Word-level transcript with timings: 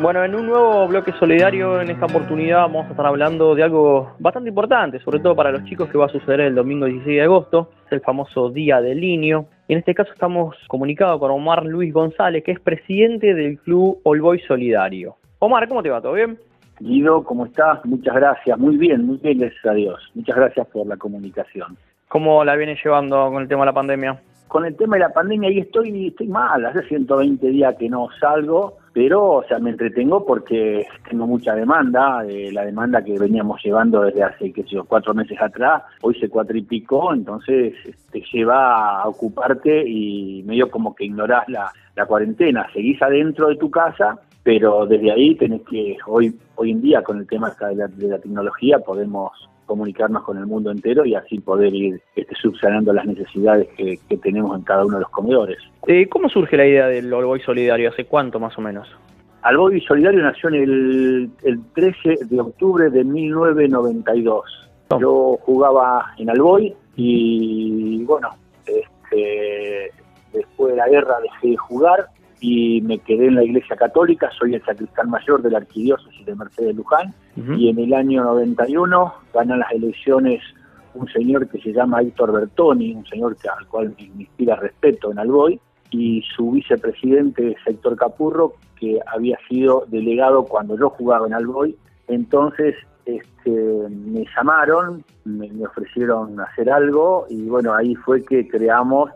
Bueno, 0.00 0.24
en 0.24 0.34
un 0.34 0.46
nuevo 0.46 0.88
bloque 0.88 1.12
solidario, 1.12 1.78
en 1.78 1.90
esta 1.90 2.06
oportunidad 2.06 2.60
vamos 2.60 2.86
a 2.86 2.90
estar 2.92 3.04
hablando 3.04 3.54
de 3.54 3.62
algo 3.62 4.14
bastante 4.18 4.48
importante, 4.48 4.98
sobre 5.00 5.18
todo 5.18 5.36
para 5.36 5.52
los 5.52 5.62
chicos 5.64 5.90
que 5.90 5.98
va 5.98 6.06
a 6.06 6.08
suceder 6.08 6.40
el 6.40 6.54
domingo 6.54 6.86
16 6.86 7.16
de 7.18 7.22
agosto, 7.22 7.68
el 7.90 8.00
famoso 8.00 8.48
Día 8.48 8.80
del 8.80 8.98
Niño. 8.98 9.44
En 9.68 9.76
este 9.76 9.94
caso 9.94 10.10
estamos 10.14 10.56
comunicados 10.68 11.20
con 11.20 11.30
Omar 11.30 11.66
Luis 11.66 11.92
González, 11.92 12.42
que 12.42 12.52
es 12.52 12.60
presidente 12.60 13.34
del 13.34 13.58
Club 13.58 14.00
Olboy 14.04 14.40
Solidario. 14.48 15.16
Omar, 15.38 15.68
¿cómo 15.68 15.82
te 15.82 15.90
va? 15.90 16.00
¿Todo 16.00 16.14
bien? 16.14 16.38
Guido, 16.78 17.22
¿cómo 17.22 17.44
estás? 17.44 17.84
Muchas 17.84 18.14
gracias. 18.14 18.58
Muy 18.58 18.78
bien, 18.78 19.06
muy 19.06 19.18
bien, 19.18 19.38
gracias 19.38 19.66
a 19.66 19.74
Dios. 19.74 20.00
Muchas 20.14 20.34
gracias 20.34 20.66
por 20.68 20.86
la 20.86 20.96
comunicación. 20.96 21.76
¿Cómo 22.08 22.42
la 22.42 22.56
viene 22.56 22.74
llevando 22.82 23.30
con 23.30 23.42
el 23.42 23.48
tema 23.48 23.64
de 23.64 23.66
la 23.66 23.74
pandemia? 23.74 24.18
Con 24.48 24.64
el 24.64 24.74
tema 24.76 24.96
de 24.96 25.00
la 25.00 25.12
pandemia 25.12 25.50
ahí 25.50 25.58
estoy, 25.58 26.08
estoy 26.08 26.28
mal, 26.28 26.64
hace 26.64 26.84
120 26.84 27.46
días 27.48 27.76
que 27.76 27.90
no 27.90 28.08
salgo, 28.18 28.79
pero 28.92 29.36
o 29.36 29.44
sea, 29.44 29.58
me 29.58 29.70
entretengo 29.70 30.24
porque 30.26 30.86
tengo 31.08 31.26
mucha 31.26 31.54
demanda, 31.54 32.24
eh, 32.26 32.50
la 32.52 32.64
demanda 32.64 33.02
que 33.02 33.18
veníamos 33.18 33.62
llevando 33.62 34.02
desde 34.02 34.22
hace, 34.22 34.52
qué 34.52 34.62
sé 34.64 34.70
yo, 34.70 34.84
cuatro 34.84 35.14
meses 35.14 35.40
atrás, 35.40 35.82
hoy 36.02 36.18
se 36.18 36.28
pico, 36.68 37.14
entonces 37.14 37.74
te 38.10 38.22
lleva 38.32 39.02
a 39.02 39.08
ocuparte 39.08 39.88
y 39.88 40.42
medio 40.44 40.70
como 40.70 40.94
que 40.94 41.04
ignorás 41.04 41.48
la, 41.48 41.72
la 41.94 42.06
cuarentena, 42.06 42.66
seguís 42.72 43.00
adentro 43.00 43.48
de 43.48 43.56
tu 43.56 43.70
casa, 43.70 44.18
pero 44.42 44.86
desde 44.86 45.12
ahí 45.12 45.34
tenés 45.36 45.62
que, 45.62 45.96
hoy, 46.06 46.34
hoy 46.56 46.72
en 46.72 46.80
día 46.80 47.02
con 47.02 47.18
el 47.18 47.26
tema 47.26 47.54
de 47.60 47.76
la, 47.76 47.86
de 47.86 48.08
la 48.08 48.18
tecnología 48.18 48.78
podemos 48.78 49.32
comunicarnos 49.70 50.24
con 50.24 50.36
el 50.36 50.46
mundo 50.46 50.72
entero 50.72 51.04
y 51.04 51.14
así 51.14 51.38
poder 51.38 51.72
ir 51.72 52.02
este, 52.16 52.34
subsanando 52.34 52.92
las 52.92 53.06
necesidades 53.06 53.68
que, 53.76 54.00
tenemos 54.20 54.58
en 54.58 54.64
cada 54.64 54.84
uno 54.84 54.96
de 54.96 55.02
los 55.02 55.10
comedores. 55.10 55.58
Eh, 55.86 56.08
¿Cómo 56.08 56.28
surge 56.28 56.56
la 56.56 56.66
idea 56.66 56.88
del 56.88 57.14
Alboy 57.14 57.38
Solidario? 57.40 57.90
¿Hace 57.90 58.04
cuánto 58.04 58.40
más 58.40 58.58
o 58.58 58.62
menos? 58.62 58.88
Alboy 59.42 59.80
Solidario 59.82 60.22
nació 60.22 60.48
en 60.48 60.54
el, 60.56 61.30
el 61.44 61.60
13 61.72 62.16
de 62.28 62.40
octubre 62.40 62.90
de 62.90 63.04
1992. 63.04 64.70
Yo 65.00 65.38
jugaba 65.42 66.14
en 66.18 66.30
Alboy 66.30 66.74
y 66.96 68.02
bueno, 68.02 68.30
este, 68.66 69.92
después 70.32 70.72
de 70.72 70.78
la 70.78 70.88
guerra 70.88 71.14
dejé 71.22 71.50
de 71.50 71.56
jugar 71.58 72.08
y 72.40 72.80
me 72.82 72.98
quedé 72.98 73.26
en 73.26 73.34
la 73.36 73.44
Iglesia 73.44 73.76
Católica, 73.76 74.30
soy 74.38 74.54
el 74.54 74.64
sacristán 74.64 75.10
mayor 75.10 75.42
de 75.42 75.50
la 75.50 75.58
Arquidiócesis 75.58 76.24
de 76.24 76.34
Mercedes 76.34 76.74
Luján, 76.74 77.14
y 77.56 77.68
en 77.68 77.78
el 77.78 77.94
año 77.94 78.24
91 78.24 79.14
ganan 79.32 79.60
las 79.60 79.72
elecciones 79.72 80.42
un 80.94 81.08
señor 81.08 81.48
que 81.48 81.60
se 81.60 81.72
llama 81.72 82.02
Héctor 82.02 82.32
Bertoni, 82.32 82.94
un 82.94 83.06
señor 83.06 83.36
que, 83.36 83.48
al 83.48 83.66
cual 83.68 83.94
me 83.96 84.22
inspira 84.22 84.56
respeto 84.56 85.12
en 85.12 85.18
Alboy, 85.18 85.60
y 85.90 86.22
su 86.36 86.52
vicepresidente 86.52 87.52
es 87.52 87.58
Héctor 87.66 87.96
Capurro, 87.96 88.54
que 88.78 88.98
había 89.06 89.38
sido 89.48 89.84
delegado 89.88 90.44
cuando 90.44 90.78
yo 90.78 90.90
jugaba 90.90 91.26
en 91.26 91.34
Alboy. 91.34 91.76
Entonces 92.08 92.74
este, 93.04 93.50
me 93.88 94.24
llamaron, 94.36 95.04
me 95.24 95.48
ofrecieron 95.66 96.40
hacer 96.40 96.70
algo, 96.70 97.26
y 97.28 97.48
bueno, 97.48 97.74
ahí 97.74 97.94
fue 97.94 98.24
que 98.24 98.48
creamos 98.48 99.10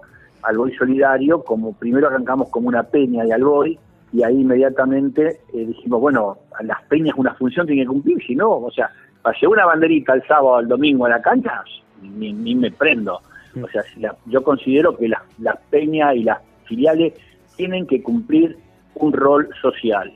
Alboy 0.45 0.75
Solidario, 0.77 1.43
como 1.43 1.73
primero 1.73 2.09
arrancamos 2.09 2.49
como 2.51 2.69
una 2.69 2.83
peña 2.83 3.25
de 3.25 3.33
Alboy, 3.33 3.79
y 4.13 4.23
ahí 4.23 4.41
inmediatamente 4.41 5.41
eh, 5.53 5.67
dijimos, 5.67 6.01
bueno, 6.01 6.39
las 6.61 6.83
peñas 6.85 7.17
una 7.17 7.35
función 7.35 7.67
tiene 7.67 7.83
que 7.83 7.89
cumplir, 7.89 8.19
si 8.25 8.37
no, 8.37 8.51
o 8.51 8.71
sea, 8.71 8.91
para 9.23 9.37
llevar 9.39 9.59
una 9.59 9.67
banderita 9.67 10.15
el 10.15 10.23
sábado 10.27 10.57
al 10.57 10.69
domingo 10.69 11.07
a 11.07 11.09
la 11.09 11.23
cancha, 11.23 11.65
ni, 12.01 12.55
me 12.55 12.71
prendo. 12.71 13.21
O 13.61 13.69
sea, 13.69 13.83
yo 14.27 14.43
considero 14.43 14.97
que 14.97 15.09
las, 15.09 15.23
las 15.39 15.57
peñas 15.71 16.15
y 16.17 16.25
las 16.25 16.39
filiales 16.65 17.15
tienen 17.57 17.87
que 17.87 18.03
cumplir 18.03 18.57
un 18.95 19.13
rol 19.13 19.49
social. 19.61 20.13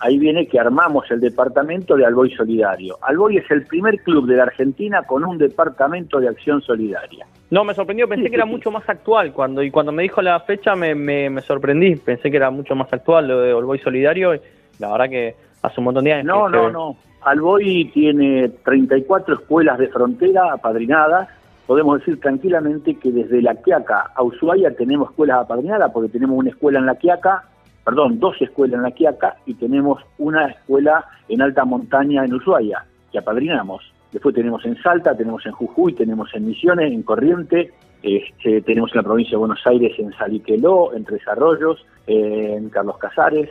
Ahí 0.00 0.18
viene 0.18 0.46
que 0.46 0.60
armamos 0.60 1.10
el 1.10 1.20
departamento 1.20 1.96
de 1.96 2.04
Alboy 2.04 2.30
Solidario. 2.30 2.98
Alboy 3.00 3.38
es 3.38 3.50
el 3.50 3.64
primer 3.64 3.98
club 4.02 4.26
de 4.26 4.36
la 4.36 4.42
Argentina 4.42 5.02
con 5.04 5.24
un 5.24 5.38
departamento 5.38 6.20
de 6.20 6.28
acción 6.28 6.60
solidaria. 6.60 7.26
No, 7.50 7.64
me 7.64 7.74
sorprendió, 7.74 8.06
pensé 8.06 8.28
que 8.28 8.36
era 8.36 8.44
mucho 8.44 8.70
más 8.70 8.86
actual 8.88 9.32
cuando 9.32 9.62
y 9.62 9.70
cuando 9.70 9.92
me 9.92 10.02
dijo 10.02 10.20
la 10.20 10.40
fecha 10.40 10.74
me, 10.74 10.94
me, 10.94 11.40
sorprendí, 11.40 11.96
pensé 11.96 12.30
que 12.30 12.36
era 12.36 12.50
mucho 12.50 12.74
más 12.74 12.92
actual 12.92 13.28
lo 13.28 13.40
de 13.40 13.52
Alboy 13.52 13.78
Solidario, 13.78 14.38
la 14.78 14.92
verdad 14.92 15.08
que 15.08 15.34
hace 15.62 15.80
un 15.80 15.84
montón 15.84 16.04
de 16.04 16.12
años. 16.12 16.26
No, 16.26 16.48
no, 16.48 16.70
no. 16.70 16.96
Alboy 17.22 17.90
tiene 17.92 18.50
34 18.64 19.34
escuelas 19.34 19.78
de 19.78 19.88
frontera 19.88 20.52
apadrinadas, 20.52 21.28
podemos 21.66 21.98
decir 21.98 22.20
tranquilamente 22.20 22.96
que 22.96 23.10
desde 23.10 23.40
La 23.40 23.54
Quiaca 23.54 24.12
a 24.14 24.22
Ushuaia 24.22 24.76
tenemos 24.76 25.10
escuelas 25.10 25.40
apadrinadas 25.40 25.90
porque 25.92 26.10
tenemos 26.10 26.36
una 26.38 26.50
escuela 26.50 26.78
en 26.78 26.86
La 26.86 26.96
Quiaca, 26.96 27.44
perdón, 27.86 28.18
dos 28.18 28.34
escuelas 28.42 28.78
en 28.78 28.82
La 28.82 28.90
Quiaca 28.90 29.36
y 29.46 29.54
tenemos 29.54 30.02
una 30.18 30.48
escuela 30.48 31.04
en 31.28 31.40
alta 31.40 31.64
montaña 31.64 32.24
en 32.24 32.34
Ushuaia 32.34 32.84
que 33.12 33.18
apadrinamos. 33.18 33.92
Después 34.10 34.34
tenemos 34.34 34.64
en 34.64 34.76
Salta, 34.82 35.16
tenemos 35.16 35.46
en 35.46 35.52
Jujuy, 35.52 35.92
tenemos 35.92 36.34
en 36.34 36.46
Misiones, 36.46 36.92
en 36.92 37.04
Corriente, 37.04 37.72
este, 38.02 38.60
tenemos 38.62 38.90
en 38.90 38.96
la 38.96 39.02
provincia 39.04 39.32
de 39.32 39.36
Buenos 39.36 39.64
Aires 39.64 39.96
en 40.00 40.12
Saliqueló, 40.14 40.94
en 40.94 41.04
Tres 41.04 41.22
Arroyos, 41.28 41.86
en 42.08 42.70
Carlos 42.70 42.98
Casares. 42.98 43.50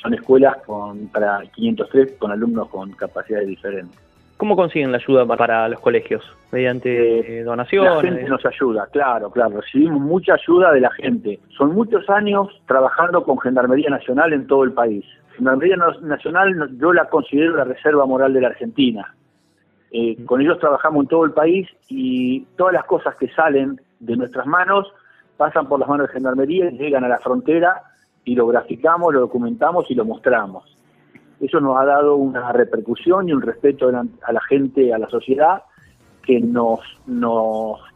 Son 0.00 0.14
escuelas 0.14 0.58
con, 0.64 1.08
para 1.08 1.42
503 1.52 2.12
con 2.20 2.30
alumnos 2.30 2.68
con 2.68 2.92
capacidades 2.92 3.48
diferentes. 3.48 3.98
¿Cómo 4.36 4.56
consiguen 4.56 4.90
la 4.90 4.98
ayuda 4.98 5.24
para 5.24 5.68
los 5.68 5.80
colegios? 5.80 6.24
¿Mediante 6.50 7.40
eh, 7.40 7.44
donaciones? 7.44 7.94
La 7.94 8.00
gente 8.00 8.28
nos 8.28 8.44
ayuda, 8.44 8.86
claro, 8.92 9.30
claro. 9.30 9.60
Recibimos 9.60 10.00
mucha 10.00 10.34
ayuda 10.34 10.72
de 10.72 10.80
la 10.80 10.90
gente. 10.90 11.38
Son 11.56 11.72
muchos 11.72 12.08
años 12.10 12.48
trabajando 12.66 13.22
con 13.24 13.38
Gendarmería 13.38 13.88
Nacional 13.90 14.32
en 14.32 14.46
todo 14.46 14.64
el 14.64 14.72
país. 14.72 15.04
Gendarmería 15.36 15.76
Nacional 16.02 16.76
yo 16.78 16.92
la 16.92 17.08
considero 17.08 17.56
la 17.56 17.64
reserva 17.64 18.04
moral 18.04 18.32
de 18.34 18.40
la 18.40 18.48
Argentina. 18.48 19.14
Eh, 19.92 20.24
con 20.24 20.40
ellos 20.40 20.58
trabajamos 20.58 21.04
en 21.04 21.08
todo 21.08 21.24
el 21.24 21.32
país 21.32 21.68
y 21.88 22.40
todas 22.56 22.72
las 22.72 22.84
cosas 22.84 23.14
que 23.16 23.28
salen 23.28 23.80
de 24.00 24.16
nuestras 24.16 24.46
manos 24.46 24.92
pasan 25.36 25.68
por 25.68 25.78
las 25.78 25.88
manos 25.88 26.08
de 26.08 26.14
Gendarmería 26.14 26.70
llegan 26.70 27.04
a 27.04 27.08
la 27.08 27.18
frontera 27.18 27.82
y 28.24 28.34
lo 28.34 28.46
graficamos, 28.46 29.12
lo 29.12 29.20
documentamos 29.20 29.90
y 29.90 29.94
lo 29.94 30.04
mostramos. 30.04 30.71
Eso 31.42 31.60
nos 31.60 31.76
ha 31.76 31.84
dado 31.84 32.14
una 32.14 32.52
repercusión 32.52 33.28
y 33.28 33.32
un 33.32 33.42
respeto 33.42 33.88
a 33.88 34.32
la 34.32 34.40
gente, 34.42 34.94
a 34.94 34.98
la 34.98 35.08
sociedad, 35.08 35.64
que 36.24 36.38
nos, 36.38 36.78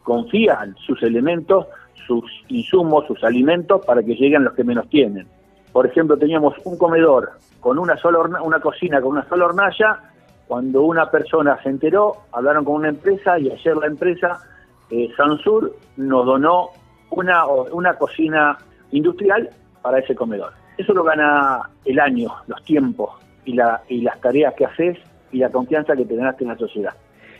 confían 0.03 0.75
sus 0.85 1.01
elementos, 1.01 1.65
sus 2.05 2.25
insumos, 2.49 3.07
sus 3.07 3.23
alimentos 3.23 3.85
para 3.85 4.03
que 4.03 4.15
lleguen 4.15 4.43
los 4.43 4.53
que 4.53 4.65
menos 4.65 4.89
tienen. 4.89 5.27
Por 5.71 5.87
ejemplo, 5.87 6.17
teníamos 6.17 6.55
un 6.65 6.77
comedor 6.77 7.31
con 7.61 7.79
una 7.79 7.95
sola 7.95 8.19
una 8.19 8.59
cocina 8.59 8.99
con 8.99 9.11
una 9.11 9.27
sola 9.29 9.45
hornalla 9.45 10.01
cuando 10.45 10.81
una 10.81 11.09
persona 11.09 11.57
se 11.63 11.69
enteró, 11.69 12.17
hablaron 12.33 12.65
con 12.65 12.75
una 12.75 12.89
empresa 12.89 13.39
y 13.39 13.49
ayer 13.49 13.77
la 13.77 13.87
empresa 13.87 14.41
eh, 14.89 15.09
Sansur 15.15 15.73
nos 15.95 16.25
donó 16.25 16.71
una, 17.11 17.45
una 17.45 17.93
cocina 17.93 18.57
industrial 18.91 19.49
para 19.81 19.99
ese 19.99 20.15
comedor. 20.15 20.51
Eso 20.77 20.93
lo 20.93 21.03
gana 21.03 21.69
el 21.85 21.99
año, 21.99 22.29
los 22.47 22.61
tiempos 22.65 23.26
y, 23.47 23.53
la, 23.53 23.81
y 23.89 24.01
las 24.01 24.21
tareas 24.21 24.53
que 24.53 24.65
haces 24.65 24.97
y 25.31 25.39
la 25.39 25.49
confianza 25.49 25.95
que 25.95 26.05
te 26.05 26.15
ganaste 26.15 26.43
en 26.43 26.49
la 26.51 26.57
sociedad. 26.57 26.93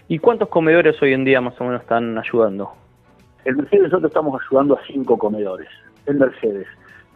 ¿Y 0.07 0.17
cuántos 0.17 0.49
comedores 0.49 0.99
hoy 1.01 1.13
en 1.13 1.23
día 1.23 1.39
más 1.41 1.59
o 1.61 1.65
menos 1.65 1.81
están 1.81 2.17
ayudando? 2.17 2.71
En 3.45 3.57
Mercedes 3.57 3.83
nosotros 3.83 4.09
estamos 4.09 4.41
ayudando 4.41 4.75
a 4.75 4.79
cinco 4.87 5.17
comedores, 5.17 5.69
en 6.05 6.17
Mercedes 6.17 6.67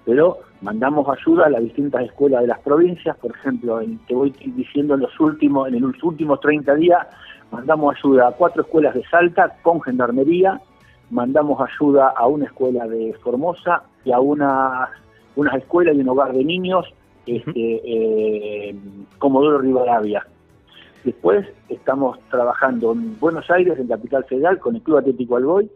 pero 0.06 0.40
mandamos 0.62 1.08
ayuda 1.10 1.46
a 1.46 1.50
las 1.50 1.62
distintas 1.62 2.04
escuelas 2.04 2.42
de 2.42 2.48
las 2.48 2.60
provincias, 2.60 3.16
por 3.18 3.32
ejemplo, 3.32 3.82
en, 3.82 4.00
te 4.00 4.16
voy 4.16 4.32
diciendo 4.56 4.96
en 4.96 5.02
los 5.02 5.20
últimos, 5.20 5.68
en 5.68 5.82
los 5.82 6.04
últimos 6.04 6.40
30 6.40 6.76
días, 6.76 7.08
mandamos 7.52 7.96
ayuda 7.98 8.30
a 8.30 8.32
cuatro 8.32 8.64
escuelas 8.64 8.96
de 8.96 9.04
Salta 9.06 9.56
con 9.62 9.82
gendarmería, 9.82 10.60
mandamos 11.10 11.60
ayuda 11.62 12.14
a 12.16 12.28
una 12.28 12.46
escuela 12.46 12.88
de 12.88 13.14
Formosa 13.22 13.84
y 14.04 14.12
a 14.12 14.20
unas, 14.20 14.90
unas 15.36 15.56
escuelas 15.56 15.96
y 15.96 16.02
un 16.02 16.10
hogar 16.10 16.34
de 16.34 16.44
niños, 16.44 16.86
este, 17.26 17.82
eh, 17.86 18.76
Comodoro 19.18 19.60
Rivadavia. 19.60 20.26
Después 21.04 21.48
estamos 21.70 22.20
trabajando 22.30 22.92
en 22.92 23.20
Buenos 23.20 23.50
Aires, 23.50 23.80
en 23.80 23.88
Capital 23.88 24.24
Federal, 24.26 24.60
con 24.60 24.76
el 24.76 24.82
Club 24.84 24.98
Atlético 24.98 25.38
Alboy, 25.38 25.70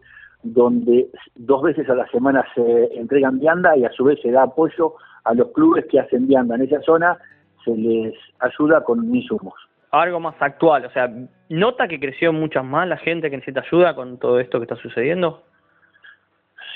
donde 0.44 1.08
dos 1.36 1.64
veces 1.64 1.90
a 1.90 1.96
la 1.96 2.08
semana 2.08 2.46
se 2.54 2.86
entregan 2.96 3.40
vianda 3.40 3.76
y 3.76 3.86
a 3.86 3.92
su 3.92 4.04
vez 4.04 4.20
se 4.22 4.32
da 4.32 4.44
apoyo 4.44 4.94
a 5.24 5.34
los 5.34 5.52
clubes 5.52 5.86
que 5.90 6.00
hacen 6.00 6.28
vianda 6.28 6.56
en 6.56 6.62
esa 6.62 6.82
zona, 6.82 7.18
se 7.64 7.76
les 7.76 8.14
ayuda 8.40 8.84
con 8.84 9.04
insumos. 9.16 9.56
Algo 9.92 10.20
más 10.20 10.36
actual, 10.40 10.86
o 10.86 10.92
sea, 10.92 11.12
¿nota 11.50 11.88
que 11.88 12.00
creció 12.00 12.32
muchas 12.32 12.64
más 12.64 12.88
la 12.88 12.98
gente 12.98 13.30
que 13.30 13.38
necesita 13.38 13.62
ayuda 13.62 13.96
con 13.96 14.20
todo 14.20 14.40
esto 14.40 14.60
que 14.60 14.66
está 14.66 14.76
sucediendo? 14.76 15.42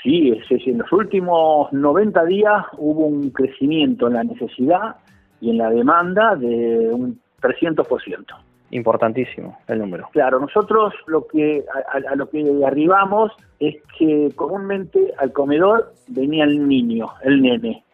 Sí, 0.02 0.30
es, 0.30 0.66
en 0.66 0.78
los 0.78 0.90
últimos 0.92 1.72
90 1.72 2.24
días 2.24 2.64
hubo 2.78 3.06
un 3.06 3.30
crecimiento 3.30 4.06
en 4.06 4.14
la 4.14 4.24
necesidad 4.24 4.96
y 5.40 5.50
en 5.50 5.58
la 5.58 5.70
demanda 5.70 6.36
de 6.36 6.90
un 6.92 7.20
300% 7.42 8.24
importantísimo 8.72 9.58
el 9.66 9.80
número. 9.80 10.08
Claro, 10.12 10.38
nosotros 10.40 10.94
lo 11.06 11.26
que 11.26 11.64
a, 11.92 12.14
lo 12.14 12.28
que 12.30 12.44
arribamos 12.64 13.32
es 13.58 13.76
que 13.98 14.30
comúnmente 14.36 15.12
al 15.18 15.32
comedor 15.32 15.92
venía 16.08 16.44
el 16.44 16.66
niño, 16.66 17.08
el 17.22 17.42
nene. 17.42 17.84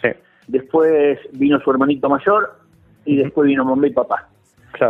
Sí. 0.00 0.08
después 0.46 1.18
vino 1.32 1.60
su 1.60 1.70
hermanito 1.70 2.08
mayor 2.08 2.56
y 3.04 3.16
después 3.16 3.46
vino 3.46 3.64
mamá 3.64 3.86
y 3.86 3.92
papá. 3.92 4.28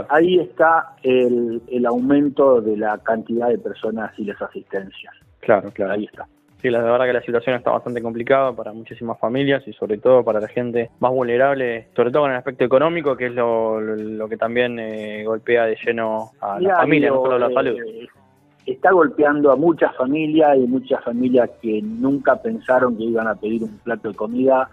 Ahí 0.08 0.38
está 0.38 0.94
el, 1.02 1.60
el 1.68 1.86
aumento 1.86 2.60
de 2.60 2.76
la 2.76 2.98
cantidad 2.98 3.48
de 3.48 3.58
personas 3.58 4.16
y 4.18 4.24
las 4.24 4.40
asistencias. 4.40 5.12
Claro, 5.40 5.70
claro. 5.72 5.92
Ahí 5.94 6.04
está. 6.04 6.28
Sí, 6.60 6.68
la 6.68 6.82
verdad 6.82 7.06
que 7.06 7.12
la 7.14 7.22
situación 7.22 7.56
está 7.56 7.70
bastante 7.70 8.02
complicada 8.02 8.52
para 8.52 8.72
muchísimas 8.72 9.18
familias 9.18 9.66
y 9.66 9.72
sobre 9.72 9.96
todo 9.96 10.22
para 10.22 10.40
la 10.40 10.48
gente 10.48 10.90
más 11.00 11.10
vulnerable, 11.10 11.88
sobre 11.96 12.10
todo 12.10 12.26
en 12.26 12.32
el 12.32 12.36
aspecto 12.36 12.64
económico, 12.64 13.16
que 13.16 13.26
es 13.26 13.32
lo, 13.32 13.80
lo, 13.80 14.28
que 14.28 14.36
también 14.36 14.78
eh, 14.78 15.24
golpea 15.24 15.64
de 15.64 15.78
lleno 15.82 16.32
a 16.40 16.60
la 16.60 16.76
familia, 16.76 17.08
no 17.08 17.22
solo 17.22 17.36
a 17.36 17.38
la 17.38 17.48
eh, 17.48 17.54
salud. 17.54 17.76
Está 18.66 18.92
golpeando 18.92 19.50
a 19.50 19.56
muchas 19.56 19.96
familias 19.96 20.54
y 20.58 20.66
muchas 20.66 21.02
familias 21.02 21.48
que 21.62 21.80
nunca 21.80 22.36
pensaron 22.36 22.94
que 22.98 23.04
iban 23.04 23.26
a 23.26 23.34
pedir 23.34 23.62
un 23.62 23.78
plato 23.78 24.08
de 24.10 24.14
comida, 24.14 24.68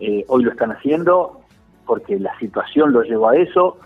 eh, 0.00 0.24
hoy 0.28 0.44
lo 0.44 0.52
están 0.52 0.72
haciendo 0.72 1.42
porque 1.84 2.18
la 2.18 2.36
situación 2.38 2.92
lo 2.92 3.02
llevó 3.02 3.28
a 3.28 3.36
eso. 3.36 3.76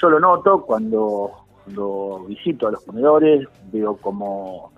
Yo 0.00 0.10
lo 0.10 0.20
noto 0.20 0.62
cuando, 0.62 1.32
cuando 1.64 2.24
visito 2.28 2.68
a 2.68 2.70
los 2.70 2.84
comedores, 2.84 3.48
veo 3.72 3.96
como 3.96 4.70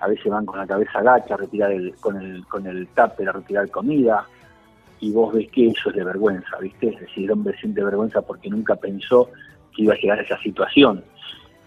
a 0.00 0.08
veces 0.08 0.26
van 0.26 0.46
con 0.46 0.58
la 0.58 0.66
cabeza 0.66 0.98
agacha 0.98 1.34
a 1.34 1.38
retirar 1.38 1.72
el, 1.72 1.94
con 1.96 2.16
el, 2.16 2.46
con 2.46 2.66
el 2.66 2.86
tupper 2.88 3.28
a 3.28 3.32
retirar 3.32 3.70
comida, 3.70 4.26
y 5.00 5.12
vos 5.12 5.32
ves 5.32 5.48
que 5.50 5.68
eso 5.68 5.90
es 5.90 5.96
de 5.96 6.04
vergüenza, 6.04 6.58
¿viste? 6.60 6.88
Es 6.88 7.00
decir, 7.00 7.24
el 7.24 7.32
hombre 7.32 7.56
siente 7.58 7.82
vergüenza 7.82 8.22
porque 8.22 8.50
nunca 8.50 8.74
pensó 8.76 9.30
que 9.74 9.82
iba 9.82 9.94
a 9.94 9.96
llegar 9.96 10.18
a 10.18 10.22
esa 10.22 10.38
situación. 10.38 11.04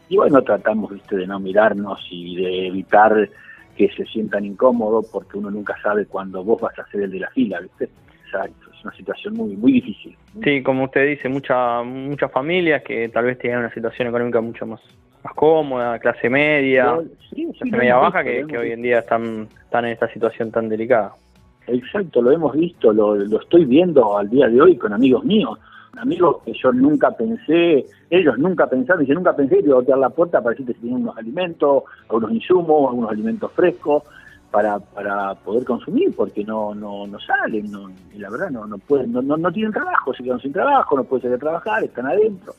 Y 0.09 0.17
bueno, 0.17 0.41
tratamos, 0.41 0.91
¿viste?, 0.91 1.15
de 1.15 1.27
no 1.27 1.39
mirarnos 1.39 2.05
y 2.09 2.35
de 2.35 2.67
evitar 2.67 3.29
que 3.77 3.89
se 3.89 4.05
sientan 4.05 4.43
incómodos 4.43 5.07
porque 5.11 5.37
uno 5.37 5.49
nunca 5.49 5.75
sabe 5.81 6.05
cuándo 6.05 6.43
vos 6.43 6.59
vas 6.61 6.77
a 6.77 6.85
ser 6.87 7.03
el 7.03 7.11
de 7.11 7.19
la 7.19 7.29
fila, 7.29 7.61
¿viste? 7.61 7.89
Exacto, 8.25 8.69
es 8.73 8.83
una 8.83 8.93
situación 8.95 9.33
muy 9.35 9.55
muy 9.55 9.71
difícil. 9.73 10.17
Sí, 10.43 10.61
como 10.61 10.85
usted 10.85 11.07
dice, 11.07 11.29
mucha, 11.29 11.81
muchas 11.83 12.31
familias 12.31 12.83
que 12.83 13.07
tal 13.09 13.25
vez 13.25 13.39
tienen 13.39 13.59
una 13.59 13.73
situación 13.73 14.09
económica 14.09 14.41
mucho 14.41 14.65
más 14.65 14.81
más 15.23 15.33
cómoda, 15.33 15.99
clase 15.99 16.29
media, 16.29 16.97
clase 17.29 17.65
media 17.65 17.95
baja, 17.97 18.23
que, 18.23 18.57
hoy 18.57 18.71
en 18.71 18.81
día 18.81 18.99
están, 18.99 19.47
están 19.63 19.85
en 19.85 19.91
esta 19.91 20.07
situación 20.09 20.51
tan 20.51 20.69
delicada. 20.69 21.13
Exacto, 21.67 22.21
lo 22.21 22.31
hemos 22.31 22.53
visto, 22.53 22.91
lo, 22.91 23.15
lo 23.15 23.39
estoy 23.39 23.65
viendo 23.65 24.17
al 24.17 24.29
día 24.29 24.47
de 24.47 24.61
hoy 24.61 24.77
con 24.77 24.93
amigos 24.93 25.23
míos, 25.23 25.59
amigos 25.97 26.37
que 26.43 26.53
yo 26.53 26.71
nunca 26.71 27.11
pensé, 27.11 27.85
ellos 28.09 28.37
nunca 28.37 28.67
pensaron, 28.67 29.03
y 29.03 29.07
yo 29.07 29.13
nunca 29.13 29.35
pensé 29.35 29.57
que 29.57 29.65
iba 29.65 29.73
a 29.73 29.79
botear 29.79 29.97
la 29.97 30.09
puerta 30.09 30.41
para 30.41 30.51
decirte 30.51 30.73
si 30.73 30.81
tienen 30.81 31.03
unos 31.03 31.17
alimentos, 31.17 31.83
algunos 32.09 32.31
insumos, 32.31 32.89
algunos 32.89 33.11
alimentos 33.11 33.51
frescos 33.53 34.03
para, 34.49 34.79
para 34.79 35.35
poder 35.35 35.63
consumir, 35.63 36.13
porque 36.15 36.43
no 36.43 36.73
no 36.75 37.07
no 37.07 37.19
salen, 37.19 37.71
no, 37.71 37.89
y 38.13 38.17
la 38.17 38.29
verdad 38.29 38.49
no 38.49 38.65
no 38.65 38.77
pueden, 38.79 39.13
no, 39.13 39.21
no, 39.21 39.37
no 39.37 39.51
tienen 39.51 39.71
trabajo, 39.71 40.13
se 40.13 40.23
quedan 40.23 40.39
sin 40.39 40.51
trabajo, 40.51 40.97
no 40.97 41.03
pueden 41.03 41.23
salir 41.23 41.35
a 41.35 41.39
trabajar, 41.39 41.83
están 41.83 42.07
adentro. 42.07 42.53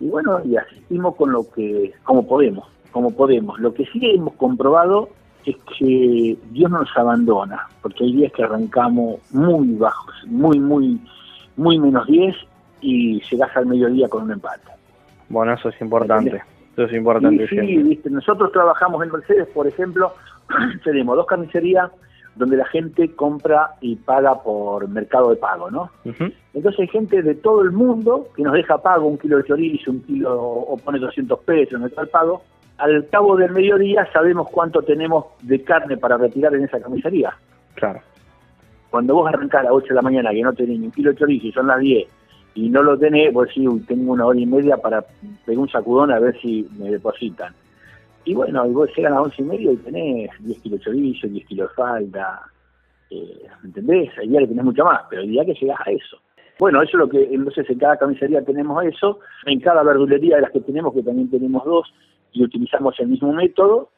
Y 0.00 0.08
bueno, 0.08 0.40
y 0.44 0.56
asistimos 0.56 1.16
con 1.16 1.32
lo 1.32 1.50
que, 1.50 1.92
como 2.04 2.26
podemos, 2.26 2.66
como 2.90 3.10
podemos. 3.14 3.58
Lo 3.58 3.72
que 3.72 3.84
sí 3.86 4.00
hemos 4.02 4.34
comprobado 4.34 5.08
es 5.44 5.56
que 5.78 6.36
Dios 6.50 6.70
no 6.70 6.80
nos 6.80 6.96
abandona, 6.96 7.68
porque 7.80 8.04
hay 8.04 8.16
días 8.16 8.32
que 8.32 8.44
arrancamos 8.44 9.20
muy 9.32 9.74
bajos, 9.74 10.14
muy, 10.26 10.58
muy, 10.60 11.00
muy 11.56 11.78
menos 11.78 12.06
10 12.06 12.36
y 12.80 13.20
llegás 13.30 13.56
al 13.56 13.66
mediodía 13.66 14.08
con 14.08 14.24
un 14.24 14.32
empate. 14.32 14.70
Bueno, 15.28 15.54
eso 15.54 15.70
es 15.70 15.80
importante. 15.80 16.42
Eso 16.72 16.84
es 16.84 16.92
importante. 16.92 17.48
Sí, 17.48 17.58
sí 17.58 17.76
viste, 17.78 18.10
nosotros 18.10 18.52
trabajamos 18.52 19.02
en 19.02 19.12
Mercedes, 19.12 19.48
por 19.48 19.66
ejemplo, 19.66 20.12
tenemos 20.84 21.16
dos 21.16 21.26
carnicerías 21.26 21.90
donde 22.34 22.56
la 22.56 22.66
gente 22.66 23.10
compra 23.14 23.72
y 23.80 23.96
paga 23.96 24.42
por 24.42 24.88
mercado 24.88 25.30
de 25.30 25.36
pago, 25.36 25.70
¿no? 25.70 25.90
Entonces 26.54 26.80
hay 26.80 26.88
gente 26.88 27.22
de 27.22 27.34
todo 27.34 27.62
el 27.62 27.72
mundo 27.72 28.28
que 28.34 28.42
nos 28.42 28.54
deja 28.54 28.78
pago 28.78 29.06
un 29.06 29.18
kilo 29.18 29.38
de 29.38 29.44
chorizo, 29.44 29.90
un 29.90 30.02
kilo 30.02 30.40
o 30.40 30.76
pone 30.78 30.98
200 30.98 31.38
pesos 31.40 31.74
en 31.74 31.82
el 31.82 32.08
pago. 32.08 32.42
Al 32.78 33.06
cabo 33.08 33.36
del 33.36 33.52
mediodía 33.52 34.08
sabemos 34.12 34.48
cuánto 34.50 34.82
tenemos 34.82 35.26
de 35.42 35.62
carne 35.62 35.96
para 35.96 36.16
retirar 36.16 36.54
en 36.54 36.64
esa 36.64 36.80
camisería. 36.80 37.36
Claro. 37.74 38.00
Cuando 38.90 39.14
vos 39.14 39.28
arrancás 39.28 39.60
a 39.60 39.64
las 39.64 39.72
8 39.72 39.88
de 39.88 39.94
la 39.94 40.02
mañana 40.02 40.30
que 40.30 40.42
no 40.42 40.52
tenés 40.52 40.78
ni 40.78 40.86
un 40.86 40.92
kilo 40.92 41.10
de 41.10 41.18
chorizo 41.18 41.46
y 41.46 41.52
son 41.52 41.66
las 41.66 41.80
10 41.80 42.08
y 42.54 42.68
no 42.68 42.82
lo 42.82 42.98
tenés, 42.98 43.32
vos 43.32 43.48
decís, 43.48 43.68
tengo 43.86 44.12
una 44.12 44.26
hora 44.26 44.38
y 44.38 44.46
media 44.46 44.76
para 44.76 45.02
pegar 45.44 45.58
un 45.58 45.68
sacudón 45.68 46.12
a 46.12 46.18
ver 46.18 46.38
si 46.40 46.68
me 46.78 46.90
depositan 46.90 47.54
y 48.24 48.34
bueno, 48.34 48.66
y 48.66 48.70
vos 48.70 48.90
llegan 48.96 49.12
a 49.12 49.16
las 49.16 49.24
once 49.26 49.42
y 49.42 49.44
media 49.44 49.72
y 49.72 49.76
tenés 49.76 50.30
10 50.40 50.58
kilos 50.60 50.78
de 50.78 50.84
chorizo, 50.84 51.26
10 51.26 51.46
kilos 51.46 51.68
de 51.68 51.74
falda, 51.74 52.42
eh, 53.10 53.46
¿entendés? 53.64 54.10
Hay 54.18 54.28
días 54.28 54.42
que 54.42 54.48
tenés 54.48 54.64
mucho 54.64 54.84
más, 54.84 55.02
pero 55.10 55.22
el 55.22 55.28
día 55.28 55.44
que 55.44 55.54
llegás 55.54 55.80
a 55.84 55.90
eso. 55.90 56.18
Bueno, 56.58 56.82
eso 56.82 56.92
es 56.96 57.00
lo 57.00 57.08
que, 57.08 57.24
entonces 57.24 57.68
en 57.68 57.78
cada 57.78 57.96
camisería 57.96 58.44
tenemos 58.44 58.84
eso, 58.84 59.18
en 59.46 59.58
cada 59.60 59.82
verdulería 59.82 60.36
de 60.36 60.42
las 60.42 60.52
que 60.52 60.60
tenemos, 60.60 60.94
que 60.94 61.02
también 61.02 61.30
tenemos 61.30 61.64
dos, 61.64 61.92
y 62.32 62.44
utilizamos 62.44 62.98
el 63.00 63.08
mismo 63.08 63.32
método, 63.32 63.90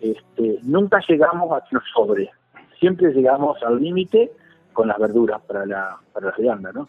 este, 0.00 0.58
nunca 0.62 1.00
llegamos 1.08 1.50
a 1.52 1.64
que 1.64 1.74
nos 1.76 1.84
sobre, 1.94 2.30
siempre 2.78 3.12
llegamos 3.12 3.62
al 3.62 3.80
límite 3.80 4.30
con 4.72 4.88
las 4.88 4.98
verduras 4.98 5.40
para 5.42 5.64
la, 5.64 5.96
para 6.12 6.26
la 6.26 6.34
vianda, 6.36 6.72
¿no? 6.72 6.88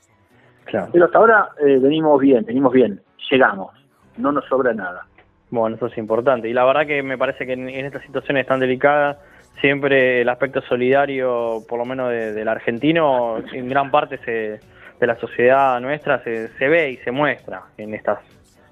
Claro. 0.66 0.90
Pero 0.92 1.06
hasta 1.06 1.18
ahora 1.18 1.50
eh, 1.66 1.80
venimos 1.80 2.20
bien, 2.20 2.44
venimos 2.46 2.74
bien, 2.74 3.02
llegamos, 3.32 3.72
no 4.18 4.34
nos 4.34 4.46
sobra 4.46 4.74
nada. 4.74 5.06
Bueno, 5.50 5.76
eso 5.76 5.88
es 5.88 5.98
importante. 5.98 6.50
Y 6.50 6.54
la 6.54 6.66
verdad 6.66 6.86
que 6.86 7.02
me 7.02 7.18
parece 7.18 7.46
que 7.46 7.54
en, 7.54 7.70
estas 7.70 8.04
situaciones 8.04 8.46
tan 8.46 8.60
delicadas, 8.60 9.18
siempre 9.62 10.22
el 10.22 10.30
aspecto 10.30 10.62
solidario, 10.62 11.64
por 11.68 11.80
lo 11.80 11.86
menos 11.86 12.10
del 12.12 12.48
argentino, 12.48 13.38
en 13.54 13.70
gran 13.70 13.90
parte 13.90 14.18
se, 14.20 14.60
de 15.00 15.08
la 15.08 15.16
sociedad 15.20 15.80
nuestra 15.80 16.24
se, 16.24 16.50
se 16.50 16.68
ve 16.68 16.92
y 16.92 16.98
se 16.98 17.12
muestra 17.12 17.64
en 17.78 17.94
estas, 17.94 18.20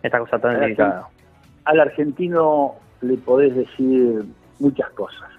estas 0.04 0.22
cosas 0.22 0.42
tan 0.42 0.60
delicadas. 0.60 1.06
Al 1.66 1.80
argentino 1.80 2.76
le 3.02 3.18
podés 3.18 3.56
decir 3.56 4.24
muchas 4.60 4.90
cosas, 4.92 5.30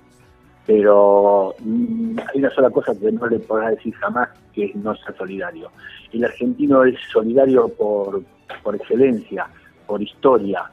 pero 0.66 1.54
mm, 1.60 2.18
hay 2.18 2.40
una 2.40 2.50
sola 2.50 2.70
cosa 2.70 2.92
que 2.98 3.12
no 3.12 3.26
le 3.26 3.38
podrás 3.38 3.76
decir 3.76 3.94
jamás, 3.94 4.28
que 4.52 4.64
es 4.66 4.76
no 4.76 4.94
ser 4.96 5.16
solidario. 5.16 5.70
El 6.12 6.24
argentino 6.24 6.84
es 6.84 6.98
solidario 7.12 7.68
por, 7.68 8.22
por 8.62 8.74
excelencia, 8.74 9.46
por 9.86 10.02
historia, 10.02 10.64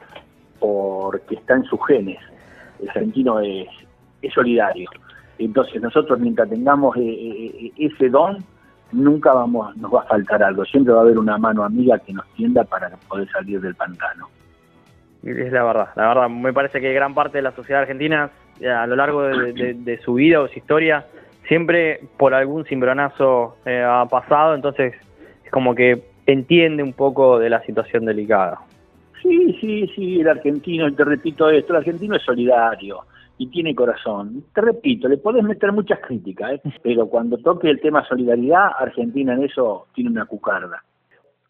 porque 0.64 1.34
está 1.34 1.54
en 1.54 1.64
sus 1.64 1.78
genes. 1.86 2.18
El 2.80 2.88
argentino 2.88 3.38
es, 3.40 3.68
solidario. 4.34 4.88
Entonces 5.38 5.82
nosotros 5.82 6.18
mientras 6.18 6.48
tengamos 6.48 6.96
eh, 6.96 7.02
eh, 7.02 7.72
ese 7.76 8.08
don, 8.08 8.38
nunca 8.92 9.34
vamos, 9.34 9.76
nos 9.76 9.92
va 9.92 10.00
a 10.00 10.06
faltar 10.06 10.42
algo. 10.42 10.64
Siempre 10.64 10.94
va 10.94 11.00
a 11.00 11.02
haber 11.02 11.18
una 11.18 11.36
mano 11.36 11.62
amiga 11.62 11.98
que 11.98 12.14
nos 12.14 12.26
tienda 12.32 12.64
para 12.64 12.88
poder 13.08 13.28
salir 13.28 13.60
del 13.60 13.74
pantano. 13.74 14.28
Es 15.22 15.52
la 15.52 15.64
verdad, 15.64 15.88
la 15.96 16.08
verdad. 16.08 16.30
Me 16.30 16.54
parece 16.54 16.80
que 16.80 16.94
gran 16.94 17.12
parte 17.12 17.38
de 17.38 17.42
la 17.42 17.52
sociedad 17.52 17.82
argentina, 17.82 18.30
eh, 18.58 18.70
a 18.70 18.86
lo 18.86 18.96
largo 18.96 19.22
de, 19.24 20.00
su 20.02 20.14
vida 20.14 20.40
o 20.40 20.48
su 20.48 20.58
historia, 20.58 21.04
siempre 21.46 22.00
por 22.16 22.32
algún 22.32 22.64
cimbronazo 22.64 23.58
ha 23.66 24.06
pasado, 24.08 24.54
entonces 24.54 24.94
es 25.44 25.50
como 25.50 25.74
que 25.74 26.02
entiende 26.26 26.82
un 26.82 26.94
poco 26.94 27.38
de 27.38 27.50
la 27.50 27.62
situación 27.64 28.06
delicada. 28.06 28.60
Sí, 29.24 29.56
sí, 29.58 29.90
sí, 29.96 30.20
el 30.20 30.28
argentino, 30.28 30.86
y 30.86 30.92
te 30.92 31.02
repito 31.02 31.48
esto, 31.48 31.72
el 31.72 31.78
argentino 31.78 32.14
es 32.14 32.22
solidario 32.22 33.06
y 33.38 33.46
tiene 33.46 33.74
corazón. 33.74 34.44
Te 34.54 34.60
repito, 34.60 35.08
le 35.08 35.16
podés 35.16 35.42
meter 35.42 35.72
muchas 35.72 35.98
críticas, 36.00 36.52
¿eh? 36.52 36.60
pero 36.82 37.06
cuando 37.06 37.38
toque 37.38 37.70
el 37.70 37.80
tema 37.80 38.06
solidaridad, 38.06 38.72
Argentina 38.78 39.32
en 39.32 39.44
eso 39.44 39.86
tiene 39.94 40.10
una 40.10 40.26
cucarda. 40.26 40.84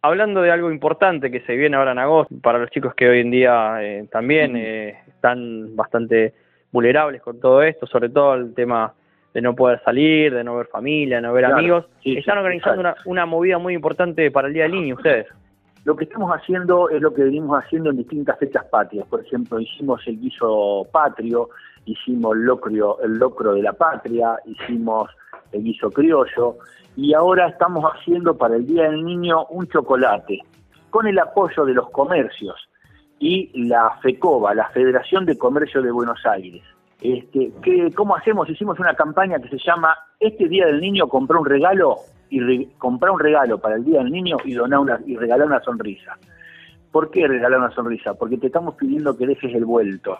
Hablando 0.02 0.40
de 0.40 0.52
algo 0.52 0.70
importante 0.70 1.32
que 1.32 1.40
se 1.40 1.56
viene 1.56 1.76
ahora 1.76 1.92
en 1.92 1.98
agosto, 1.98 2.32
para 2.40 2.58
los 2.58 2.70
chicos 2.70 2.94
que 2.94 3.08
hoy 3.08 3.20
en 3.20 3.30
día 3.32 3.82
eh, 3.82 4.06
también 4.10 4.56
eh, 4.56 5.00
están 5.08 5.74
bastante 5.74 6.34
vulnerables 6.70 7.22
con 7.22 7.40
todo 7.40 7.60
esto, 7.62 7.86
sobre 7.86 8.08
todo 8.10 8.34
el 8.34 8.54
tema 8.54 8.92
de 9.32 9.40
no 9.40 9.56
poder 9.56 9.82
salir, 9.82 10.32
de 10.32 10.44
no 10.44 10.56
ver 10.56 10.66
familia, 10.66 11.16
de 11.16 11.22
no 11.22 11.32
ver 11.32 11.46
amigos, 11.46 11.86
están 12.04 12.38
organizando 12.38 12.80
una, 12.80 12.94
una 13.06 13.26
movida 13.26 13.58
muy 13.58 13.74
importante 13.74 14.30
para 14.30 14.46
el 14.46 14.54
Día 14.54 14.64
del 14.64 14.72
Niño 14.72 14.94
ustedes. 14.94 15.26
Lo 15.84 15.94
que 15.94 16.04
estamos 16.04 16.30
haciendo 16.30 16.88
es 16.88 17.02
lo 17.02 17.12
que 17.12 17.24
venimos 17.24 17.62
haciendo 17.62 17.90
en 17.90 17.98
distintas 17.98 18.38
fechas 18.38 18.64
patrias. 18.64 19.06
Por 19.06 19.20
ejemplo, 19.20 19.60
hicimos 19.60 20.00
el 20.06 20.18
guiso 20.18 20.86
patrio, 20.90 21.50
hicimos 21.84 22.34
el 22.36 22.42
locro, 22.44 23.00
el 23.00 23.18
locro 23.18 23.52
de 23.52 23.62
la 23.62 23.74
patria, 23.74 24.38
hicimos 24.46 25.10
el 25.52 25.62
guiso 25.62 25.90
criollo 25.90 26.56
y 26.96 27.12
ahora 27.12 27.48
estamos 27.48 27.84
haciendo 27.84 28.36
para 28.36 28.56
el 28.56 28.66
Día 28.66 28.84
del 28.84 29.04
Niño 29.04 29.44
un 29.50 29.68
chocolate 29.68 30.40
con 30.88 31.06
el 31.06 31.18
apoyo 31.18 31.66
de 31.66 31.74
los 31.74 31.90
comercios 31.90 32.56
y 33.18 33.50
la 33.66 33.98
FECOBA, 34.00 34.54
la 34.54 34.68
Federación 34.70 35.26
de 35.26 35.36
Comercio 35.36 35.82
de 35.82 35.90
Buenos 35.90 36.24
Aires. 36.24 36.62
Este, 37.00 37.52
¿Cómo 37.94 38.16
hacemos? 38.16 38.48
Hicimos 38.48 38.78
una 38.78 38.94
campaña 38.94 39.38
que 39.38 39.50
se 39.50 39.58
llama 39.58 39.94
Este 40.18 40.48
Día 40.48 40.66
del 40.66 40.80
Niño 40.80 41.08
compró 41.08 41.40
un 41.40 41.46
regalo 41.46 41.98
y 42.30 42.66
comprar 42.78 43.12
un 43.12 43.20
regalo 43.20 43.58
para 43.58 43.76
el 43.76 43.84
Día 43.84 44.00
del 44.00 44.10
Niño 44.10 44.36
y 44.44 44.54
donar 44.54 44.80
una, 44.80 45.00
y 45.06 45.16
regalar 45.16 45.46
una 45.46 45.60
sonrisa. 45.60 46.18
¿Por 46.90 47.10
qué 47.10 47.26
regalar 47.26 47.58
una 47.58 47.70
sonrisa? 47.70 48.14
Porque 48.14 48.38
te 48.38 48.46
estamos 48.46 48.74
pidiendo 48.76 49.16
que 49.16 49.26
dejes 49.26 49.54
el 49.54 49.64
vuelto. 49.64 50.18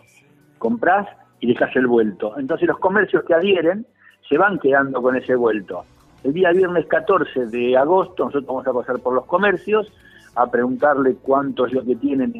Comprás 0.58 1.08
y 1.40 1.46
dejas 1.46 1.74
el 1.76 1.86
vuelto. 1.86 2.38
Entonces 2.38 2.66
los 2.68 2.78
comercios 2.78 3.24
que 3.24 3.34
adhieren 3.34 3.86
se 4.28 4.38
van 4.38 4.58
quedando 4.58 5.00
con 5.02 5.16
ese 5.16 5.34
vuelto. 5.34 5.84
El 6.24 6.32
día 6.32 6.52
viernes 6.52 6.86
14 6.86 7.46
de 7.46 7.76
agosto 7.76 8.24
nosotros 8.24 8.46
vamos 8.46 8.66
a 8.66 8.72
pasar 8.72 8.98
por 9.00 9.14
los 9.14 9.26
comercios 9.26 9.92
a 10.36 10.50
preguntarle 10.50 11.16
cuánto 11.22 11.66
es 11.66 11.72
lo 11.72 11.84
que 11.84 11.96
tienen 11.96 12.32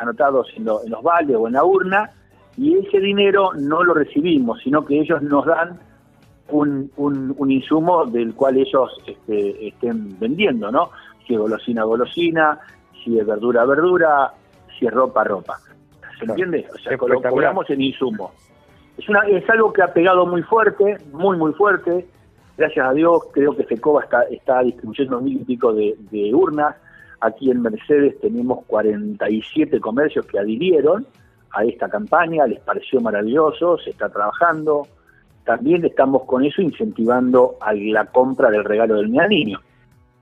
anotados 0.00 0.48
en, 0.56 0.64
los 0.64 1.02
vales 1.02 1.36
o 1.36 1.46
en 1.46 1.52
la 1.52 1.64
urna 1.64 2.10
y 2.56 2.78
ese 2.78 2.98
dinero 2.98 3.50
no 3.54 3.84
lo 3.84 3.94
recibimos, 3.94 4.60
sino 4.62 4.84
que 4.84 4.98
ellos 4.98 5.22
nos 5.22 5.44
dan 5.44 5.78
un, 6.50 6.90
un, 6.96 7.50
insumo 7.50 8.06
del 8.06 8.34
cual 8.34 8.56
ellos 8.56 8.90
este, 9.06 9.68
estén 9.68 10.18
vendiendo, 10.18 10.70
¿no? 10.70 10.90
Si 11.26 11.34
es 11.34 11.40
golosina, 11.40 11.84
golosina, 11.84 12.60
si 13.02 13.18
es 13.18 13.26
verdura, 13.26 13.64
verdura, 13.64 14.32
si 14.78 14.86
es 14.86 14.92
ropa, 14.92 15.24
ropa. 15.24 15.58
¿Se 16.18 16.24
entiende? 16.24 16.66
O 16.72 16.78
sea, 16.78 16.96
cobramos 16.96 17.68
en 17.70 17.82
insumo. 17.82 18.32
Es, 18.96 19.08
una, 19.08 19.20
es 19.26 19.48
algo 19.50 19.72
que 19.72 19.82
ha 19.82 19.92
pegado 19.92 20.26
muy 20.26 20.42
fuerte, 20.42 20.98
muy, 21.12 21.36
muy 21.36 21.52
fuerte. 21.52 22.06
Gracias 22.56 22.86
a 22.86 22.92
Dios, 22.92 23.22
creo 23.32 23.54
que 23.54 23.64
FECOBA 23.64 24.04
está, 24.04 24.22
está 24.24 24.62
distribuyendo 24.62 25.20
mil 25.20 25.40
y 25.40 25.44
pico 25.44 25.74
de, 25.74 25.94
de 26.10 26.34
urnas. 26.34 26.76
Aquí 27.20 27.50
en 27.50 27.62
Mercedes 27.62 28.18
tenemos 28.20 28.64
47 28.66 29.80
comercios 29.80 30.24
que 30.26 30.38
adhirieron 30.38 31.06
a 31.52 31.64
esta 31.64 31.88
campaña, 31.88 32.46
les 32.46 32.60
pareció 32.60 33.00
maravilloso, 33.00 33.78
se 33.78 33.90
está 33.90 34.08
trabajando. 34.08 34.86
También 35.46 35.84
estamos 35.84 36.24
con 36.24 36.44
eso 36.44 36.60
incentivando 36.60 37.56
a 37.60 37.72
la 37.72 38.04
compra 38.06 38.50
del 38.50 38.64
regalo 38.64 38.96
del 38.96 39.12
niño. 39.12 39.60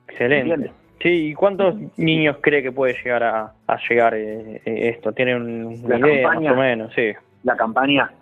Excelente. 0.07 0.71
Sí, 1.01 1.29
¿y 1.29 1.35
cuántos 1.35 1.75
niños 1.97 2.37
cree 2.41 2.63
que 2.63 2.73
puede 2.73 2.95
llegar 3.03 3.23
a, 3.23 3.53
llegar 3.89 4.15
eh, 4.15 4.61
eh, 4.65 4.89
esto? 4.91 5.13
¿Tiene 5.13 5.35
un, 5.35 5.81
una 5.83 5.99
idea 5.99 6.29
más 6.29 6.53
o 6.53 6.57
menos? 6.57 6.93
Sí. 6.95 7.13
La 7.43 7.57
campaña 7.57 8.13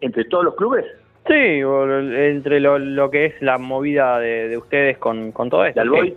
entre 0.00 0.24
todos 0.24 0.44
los 0.44 0.54
clubes. 0.54 0.86
Sí, 1.26 1.34
entre 1.34 2.60
lo, 2.60 3.10
que 3.10 3.26
es 3.26 3.42
la 3.42 3.58
movida 3.58 4.18
de, 4.18 4.56
ustedes 4.56 4.98
con, 4.98 5.32
con 5.32 5.50
todo 5.50 5.64
esto. 5.64 5.82
¿De 5.82 6.16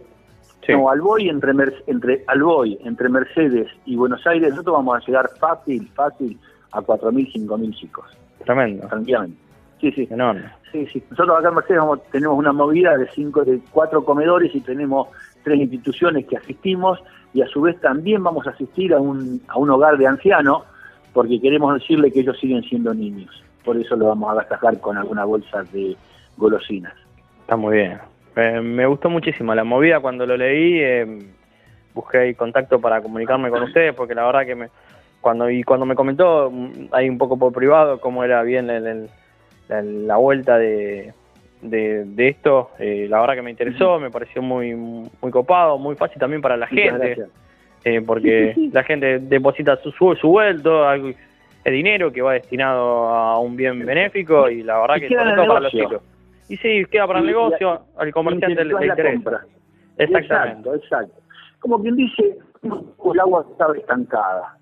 Sí. 0.66 0.72
No, 0.72 0.90
Alboy 0.90 1.28
entre, 1.28 1.52
entre 1.88 2.24
Alboy, 2.28 2.80
entre 2.86 3.10
Mercedes 3.10 3.68
y 3.86 3.98
Buenos 3.98 4.26
Aires, 4.26 4.52
nosotros 4.52 4.78
vamos 4.78 4.96
a 4.96 5.06
llegar 5.06 5.30
fácil, 5.38 5.90
fácil 5.94 6.40
a 6.72 6.80
4.000, 6.80 7.34
5.000 7.34 7.76
chicos. 7.76 8.06
Tremendo. 8.46 8.88
Tranquilamente. 8.88 9.43
Sí, 9.84 9.92
sí. 9.92 10.08
Enorme. 10.10 10.50
Sí, 10.72 10.88
sí. 10.94 11.04
Nosotros 11.10 11.38
acá 11.38 11.50
en 11.50 11.56
Mercedes 11.56 11.84
tenemos 12.10 12.38
una 12.38 12.54
movida 12.54 12.96
de 12.96 13.06
cinco, 13.10 13.44
de 13.44 13.60
cuatro 13.70 14.06
comedores 14.06 14.56
y 14.56 14.62
tenemos 14.62 15.10
tres 15.44 15.60
instituciones 15.60 16.26
que 16.26 16.38
asistimos 16.38 17.04
y 17.34 17.42
a 17.42 17.48
su 17.48 17.60
vez 17.60 17.78
también 17.82 18.24
vamos 18.24 18.48
a 18.48 18.52
asistir 18.52 18.94
a 18.94 19.02
un, 19.02 19.42
a 19.50 19.58
un 19.58 19.70
hogar 19.70 19.98
de 19.98 20.08
ancianos 20.08 20.64
porque 21.12 21.42
queremos 21.42 21.74
decirle 21.74 22.14
que 22.14 22.22
ellos 22.22 22.40
siguen 22.40 22.64
siendo 22.64 22.94
niños. 22.94 23.44
Por 23.66 23.76
eso 23.76 23.98
lo 23.98 24.08
vamos 24.08 24.30
a 24.30 24.40
agasajar 24.40 24.80
con 24.80 24.98
alguna 24.98 25.26
bolsa 25.26 25.64
de 25.74 25.98
golosinas. 26.38 26.94
Está 27.42 27.58
muy 27.58 27.76
bien. 27.76 27.98
Eh, 28.38 28.62
me 28.62 28.86
gustó 28.86 29.10
muchísimo 29.10 29.54
la 29.54 29.66
movida 29.66 30.00
cuando 30.00 30.26
lo 30.26 30.38
leí. 30.38 30.80
Eh, 30.80 31.26
busqué 31.94 32.34
contacto 32.36 32.80
para 32.80 33.02
comunicarme 33.02 33.50
con 33.50 33.64
ustedes 33.64 33.94
porque 33.94 34.16
la 34.16 34.26
verdad 34.26 34.46
que 34.46 34.56
me, 34.56 34.70
cuando 35.20 35.50
y 35.50 35.62
cuando 35.64 35.86
me 35.86 35.96
comentó 35.96 36.50
mm, 36.50 36.88
ahí 36.94 37.10
un 37.10 37.18
poco 37.18 37.38
por 37.38 37.52
privado 37.52 38.00
cómo 38.00 38.24
era 38.24 38.42
bien 38.44 38.70
la 39.82 40.18
vuelta 40.18 40.58
de, 40.58 41.14
de, 41.62 42.28
esto, 42.28 42.72
eh, 42.80 43.08
la 43.10 43.22
verdad 43.22 43.36
que 43.36 43.42
me 43.42 43.52
interesó, 43.52 44.00
me 44.00 44.12
pareció 44.12 44.42
muy 44.42 44.74
muy 44.76 45.32
copado, 45.32 45.78
muy 45.78 45.96
fácil 45.96 46.20
también 46.20 46.42
para 46.42 46.58
la 46.58 46.68
gente, 46.68 47.26
eh, 47.84 48.02
porque 48.06 48.54
la 48.72 48.84
gente 48.84 49.20
deposita 49.20 49.78
su, 49.78 49.92
su 49.92 50.28
vuelto, 50.28 50.92
el 50.92 51.16
dinero 51.66 52.12
que 52.12 52.22
va 52.22 52.34
destinado 52.34 53.08
a 53.08 53.40
un 53.40 53.56
bien 53.56 53.86
benéfico 53.86 54.50
y 54.50 54.64
la 54.64 54.80
verdad 54.80 54.96
que 54.96 55.10
sobre 55.10 55.36
todo 55.36 55.48
para 55.48 55.60
los 55.62 55.72
chicos. 55.72 56.02
Y 56.50 56.58
sí, 56.58 56.86
queda 56.92 57.08
para 57.08 57.20
el 57.20 57.26
negocio, 57.26 57.82
al 57.98 58.12
comerciante 58.12 58.66
le, 58.66 58.86
interesa. 58.86 59.46
Exacto, 59.98 60.76
exacto. 60.76 61.22
Como 61.60 61.82
quien 61.82 61.96
dice, 61.96 62.38
el 62.64 63.20
agua 63.20 63.46
estaba 63.50 63.78
estancada. 63.78 64.58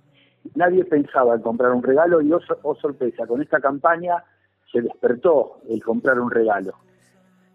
Nadie 0.56 0.86
pensaba 0.86 1.36
en 1.36 1.42
comprar 1.42 1.72
un 1.72 1.82
regalo 1.82 2.22
y, 2.22 2.32
oh, 2.32 2.40
oh 2.62 2.76
sorpresa, 2.76 3.26
con 3.26 3.42
esta 3.42 3.60
campaña 3.60 4.24
se 4.72 4.82
despertó 4.82 5.60
el 5.70 5.84
comprar 5.84 6.20
un 6.20 6.32
regalo. 6.32 6.74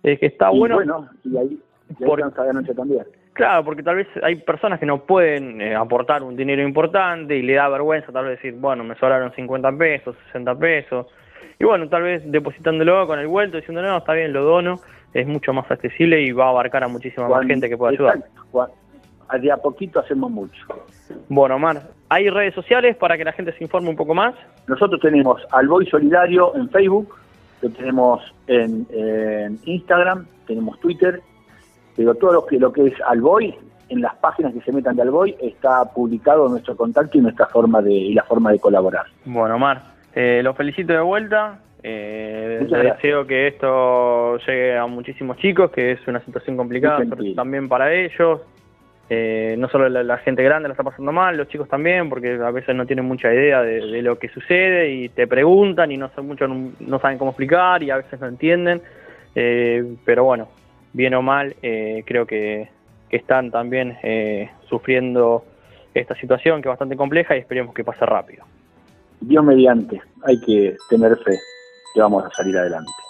Es 0.03 0.19
que 0.21 0.27
está 0.27 0.51
bueno. 0.51 0.77
Bueno, 0.77 1.09
y 1.25 1.37
ahí 1.37 1.61
por... 2.05 2.19
de 2.19 2.53
noche 2.53 2.75
también. 2.75 3.05
Claro, 3.33 3.65
porque 3.65 3.83
tal 3.83 3.97
vez 3.97 4.09
hay 4.23 4.37
personas 4.37 4.81
que 4.81 4.87
no 4.87 5.05
pueden 5.05 5.61
eh, 5.61 5.75
aportar 5.75 6.23
un 6.23 6.37
dinero 6.37 6.63
importante 6.63 7.37
y 7.37 7.43
le 7.43 7.55
da 7.55 7.69
vergüenza 7.69 8.11
tal 8.11 8.25
vez 8.25 8.39
decir, 8.41 8.59
bueno, 8.59 8.83
me 8.83 8.95
sobraron 8.97 9.31
50 9.33 9.73
pesos, 9.73 10.17
60 10.29 10.55
pesos. 10.59 11.07
Y 11.59 11.65
bueno, 11.65 11.89
tal 11.89 12.03
vez 12.03 12.23
depositándolo 12.25 13.07
con 13.07 13.19
el 13.19 13.27
vuelto, 13.27 13.59
diciendo, 13.59 13.83
no, 13.83 13.99
está 13.99 14.15
bien, 14.15 14.33
lo 14.33 14.43
dono, 14.43 14.81
es 15.13 15.27
mucho 15.27 15.53
más 15.53 15.71
accesible 15.71 16.23
y 16.23 16.33
va 16.33 16.47
a 16.47 16.51
abarcar 16.51 16.85
a 16.85 16.89
muchísima 16.89 17.29
más 17.29 17.47
gente 17.47 17.69
que 17.69 17.77
pueda 17.77 17.93
ayudar. 17.93 18.25
De 19.41 19.53
a 19.53 19.57
poquito 19.57 20.01
hacemos 20.01 20.31
mucho. 20.31 20.67
Bueno, 21.29 21.57
Omar, 21.57 21.83
¿hay 22.09 22.31
redes 22.31 22.55
sociales 22.55 22.97
para 22.97 23.17
que 23.17 23.25
la 23.25 23.33
gente 23.33 23.53
se 23.53 23.65
informe 23.65 23.89
un 23.89 23.97
poco 23.97 24.15
más? 24.15 24.35
Nosotros 24.67 25.01
tenemos 25.01 25.43
Alboy 25.53 25.87
Solidario 25.87 26.55
en 26.57 26.69
Facebook, 26.71 27.15
lo 27.63 27.71
tenemos 27.71 28.23
en, 28.47 28.87
Instagram, 29.65 30.27
tenemos 30.47 30.79
Twitter, 30.81 31.21
pero 31.97 32.15
todo 32.15 32.33
lo 32.33 32.47
que, 32.47 32.59
lo 32.59 32.73
que 32.73 32.87
es 32.87 32.95
Alboy, 33.07 33.55
en 33.89 34.01
las 34.01 34.15
páginas 34.17 34.53
que 34.53 34.61
se 34.61 34.73
metan 34.73 34.97
de 34.97 35.03
Alboy, 35.03 35.37
está 35.41 35.85
publicado 35.93 36.49
nuestro 36.49 36.77
contacto 36.77 37.19
y 37.19 37.21
nuestra 37.21 37.47
forma 37.47 37.83
de, 37.83 37.93
y 37.93 38.15
la 38.15 38.23
forma 38.25 38.53
de 38.53 38.59
colaborar. 38.59 39.07
Bueno, 39.25 39.57
Omar, 39.57 39.83
eh, 40.15 40.41
los 40.43 40.57
felicito 40.57 40.93
de 40.93 41.01
vuelta. 41.01 41.61
Eh, 41.83 42.67
deseo 42.69 43.27
que 43.27 43.47
esto 43.47 44.39
llegue 44.39 44.77
a 44.77 44.87
muchísimos 44.87 45.37
chicos, 45.37 45.71
que 45.71 45.93
es 45.93 46.09
una 46.09 46.21
situación 46.25 46.57
complicada 46.57 47.05
también 47.37 47.69
para 47.69 47.93
ellos. 47.93 48.41
Eh, 49.09 49.55
no 49.57 49.69
solo 49.69 49.89
la, 49.89 50.19
gente 50.19 50.43
grande 50.43 50.69
la 50.69 50.73
está 50.73 50.83
pasando 50.83 51.13
mal, 51.13 51.37
los 51.37 51.49
chicos 51.49 51.69
también, 51.69 52.09
porque 52.09 52.33
a 52.35 52.51
veces 52.51 52.75
no 52.75 52.87
tienen 52.87 53.05
mucha 53.05 53.33
idea 53.33 53.63
de, 53.63 54.03
lo 54.03 54.19
que 54.19 54.29
sucede 54.29 54.91
y 54.91 55.09
te 55.09 55.29
preguntan 55.29 55.93
y 55.93 55.97
no, 55.97 56.11
mucho, 56.23 56.49
no, 56.49 56.99
saben 56.99 57.17
cómo 57.17 57.31
explicar 57.31 57.83
y 57.83 57.91
a 57.91 57.99
veces 57.99 58.21
no 58.21 58.27
entienden. 58.27 58.83
Eh, 59.35 59.95
pero 60.05 60.25
bueno, 60.25 60.49
bien 60.93 61.15
o 61.15 61.23
mal, 61.23 61.55
eh, 61.63 62.03
creo 62.05 62.27
que, 62.27 62.69
que, 63.09 63.17
están 63.17 63.51
también 63.51 63.97
sufriendo 64.69 65.45
esta 65.95 66.15
situación 66.17 66.61
que 66.61 66.69
es 66.69 66.73
bastante 66.73 66.97
compleja 66.97 67.37
y 67.37 67.41
esperemos 67.41 67.75
que 67.75 67.85
pase 67.85 68.05
rápido. 68.05 68.45
Dios 69.21 69.45
mediante, 69.45 70.01
hay 70.25 70.41
que 70.41 70.77
tener 70.91 71.17
fe 71.19 71.39
que 71.95 72.01
vamos 72.01 72.25
a 72.25 72.31
salir 72.31 72.57
adelante. 72.59 73.06